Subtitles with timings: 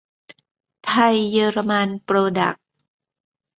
[0.85, 2.65] ไทย-เยอรมัน โปรดักส์